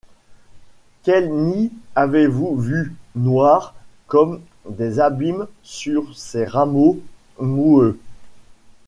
[1.03, 3.75] Quels nids avez-vous vus, noirs
[4.07, 6.99] comme des abîmes Sur ces rameaux
[7.39, 7.99] noueux?